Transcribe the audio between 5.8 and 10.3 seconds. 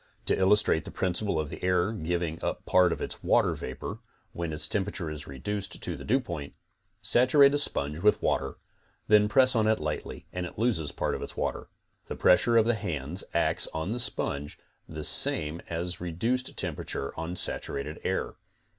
the dewpoint, saturate a sponge with water, then press slightly on it